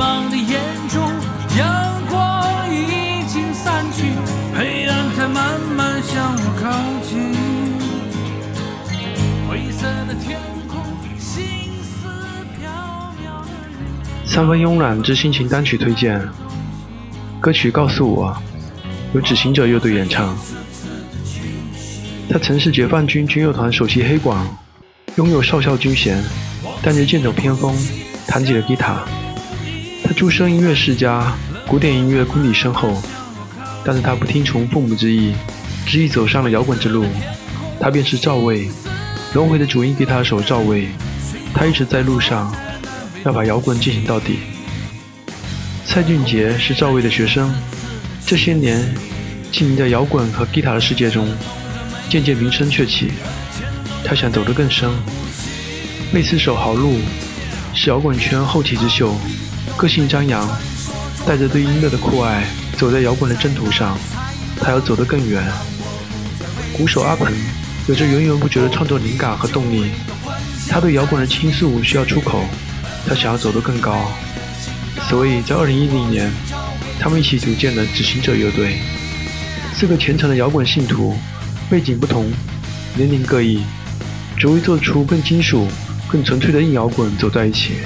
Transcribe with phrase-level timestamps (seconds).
[0.00, 0.98] 茫的眼中，
[1.58, 4.04] 阳光已经散去，
[4.56, 6.70] 黑暗在慢慢向我靠
[7.06, 7.36] 近。
[9.46, 10.80] 灰色的天空，
[12.58, 12.70] 飘
[13.20, 13.46] 渺的。
[14.24, 16.26] 三分慵懒之心情单曲推荐，
[17.38, 18.34] 歌曲告诉我，
[19.12, 20.34] 由指行者乐队演唱。
[22.30, 24.48] 在城市解放军军乐团首席黑管，
[25.16, 26.24] 拥有少校军衔，
[26.80, 27.76] 但却剑走偏锋，
[28.26, 29.02] 弹起了吉他。
[30.20, 31.32] 出生音乐世家，
[31.66, 33.02] 古典音乐功底深厚，
[33.82, 35.32] 但是他不听从父母之意，
[35.86, 37.06] 执意走上了摇滚之路。
[37.80, 38.68] 他便是赵薇，
[39.32, 40.88] 轮回的主音吉他手赵薇。
[41.54, 42.54] 他一直在路上，
[43.24, 44.40] 要把摇滚进行到底。
[45.86, 47.50] 蔡俊杰是赵薇的学生，
[48.26, 48.94] 这些年
[49.50, 51.26] 经营在摇滚和吉他的世界中，
[52.10, 53.10] 渐渐名声鹊起。
[54.04, 54.90] 他想走得更深。
[56.12, 56.98] 贝斯手郝路
[57.72, 59.16] 是摇滚圈后起之秀，
[59.80, 60.46] 个性张扬，
[61.26, 62.44] 带着对音乐的酷爱，
[62.76, 63.96] 走在摇滚的征途上。
[64.60, 65.42] 他要走得更远。
[66.76, 67.32] 鼓手阿鹏。
[67.88, 69.86] 有着源源不绝的创作灵感和动力，
[70.68, 72.44] 他对摇滚的倾诉需要出口，
[73.08, 74.12] 他想要走得更高，
[75.08, 76.30] 所以在2010年，
[77.00, 78.76] 他们一起组建了执行者乐队。
[79.74, 81.16] 四个虔诚的摇滚信徒，
[81.70, 82.30] 背景不同，
[82.94, 83.64] 年龄各异，
[84.36, 85.66] 只为做出更金属、
[86.06, 87.76] 更纯粹的硬摇滚走在一起。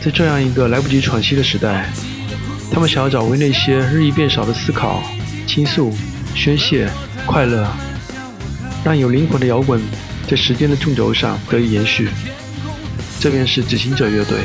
[0.00, 1.90] 在这样一个来不及喘息的时代，
[2.70, 5.02] 他们想要找回那些日益变少的思考、
[5.46, 5.92] 倾诉、
[6.34, 6.88] 宣泄、
[7.26, 7.68] 快乐。
[8.84, 9.80] 让有灵魂的摇滚
[10.28, 12.08] 在时间的纵轴上得以延续。
[13.18, 14.38] 这便是执行者乐队，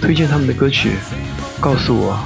[0.00, 0.92] 推荐他们的歌曲，
[1.60, 2.18] 告诉我。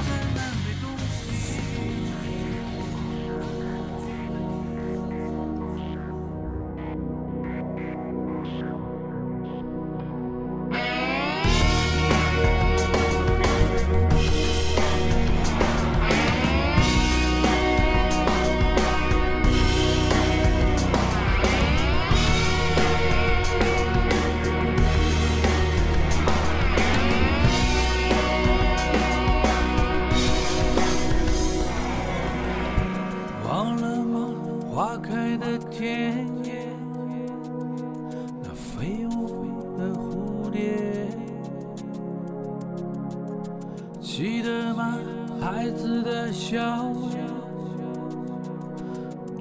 [46.47, 46.61] 笑
[47.09, 47.25] 脸，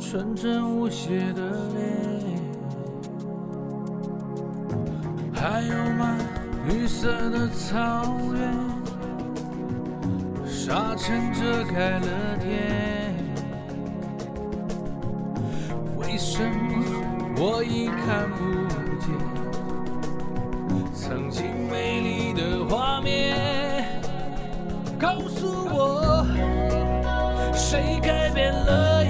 [0.00, 1.42] 纯真无邪的
[1.74, 1.84] 脸，
[5.34, 6.16] 还有吗？
[6.66, 8.54] 绿色的草原，
[10.46, 12.08] 沙尘遮盖了
[12.40, 13.14] 天。
[15.98, 16.54] 为什么
[17.36, 18.40] 我已看不
[19.04, 19.08] 见
[20.94, 24.00] 曾经美丽的画面？
[24.98, 26.13] 告诉我，
[27.56, 29.04] 谁改变了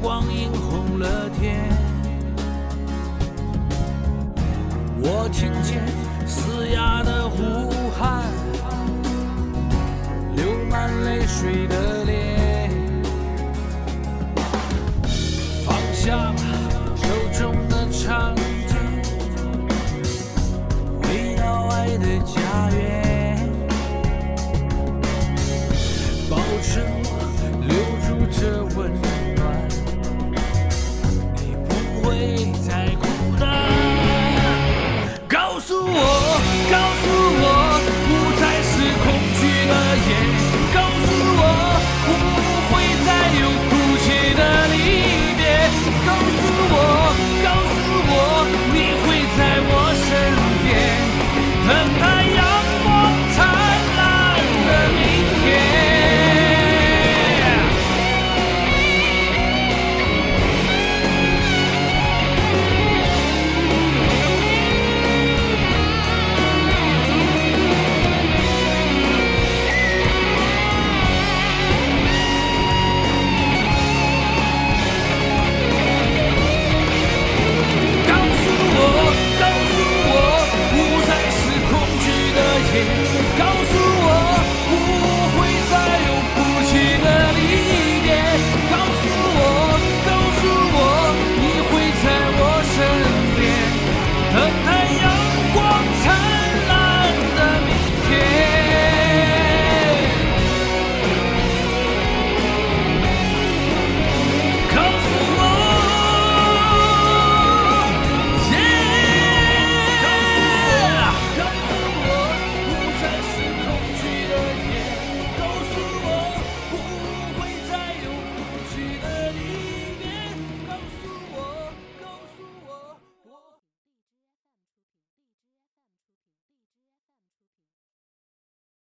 [0.00, 1.58] 光映红了天
[5.00, 5.82] 我听见
[6.26, 8.24] 嘶哑的呼喊
[10.36, 12.70] 流满泪水的脸
[15.64, 16.32] 放下
[16.96, 17.08] 手
[17.38, 18.34] 中的长
[18.66, 18.76] 剑
[21.02, 23.50] 回到爱的家园
[26.30, 27.07] 保持